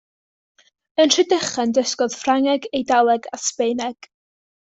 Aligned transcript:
Yn 1.03 1.11
Rhydychen 1.15 1.75
dysgodd 1.77 2.17
Ffrangeg, 2.21 2.65
Eidaleg 2.79 3.31
a 3.39 3.41
Sbaeneg. 3.49 4.09